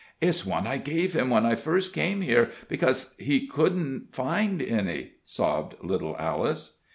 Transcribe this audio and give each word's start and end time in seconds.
"It's 0.19 0.47
one 0.47 0.65
I 0.65 0.79
gave 0.79 1.13
him 1.13 1.29
when 1.29 1.45
I 1.45 1.53
first 1.53 1.93
came 1.93 2.21
here, 2.21 2.49
because 2.67 3.13
he 3.19 3.45
couldn't 3.45 4.07
find 4.13 4.59
any," 4.59 5.11
sobbed 5.23 5.75
little 5.83 6.17
Alice. 6.17 6.79